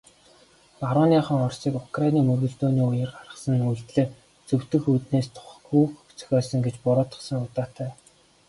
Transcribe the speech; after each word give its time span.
Барууныхан 0.81 1.43
Оросыг 1.45 1.73
Украины 1.83 2.19
мөргөлдөөний 2.29 2.85
үеэр 2.87 3.11
гаргасан 3.15 3.67
үйлдлээ 3.69 4.07
зөвтгөх 4.47 4.83
үүднээс 4.91 5.27
түүх 5.35 5.91
зохиосон 6.19 6.59
гэж 6.65 6.75
буруутгасан 6.85 7.39
удаатай. 7.47 7.89